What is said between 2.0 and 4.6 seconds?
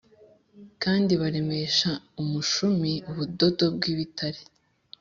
umushumi ubudodo bw ibitare